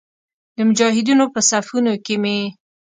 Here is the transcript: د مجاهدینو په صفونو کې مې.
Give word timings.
د 0.55 0.57
مجاهدینو 0.67 1.25
په 1.33 1.39
صفونو 1.49 1.93
کې 2.05 2.15
مې. 2.23 2.37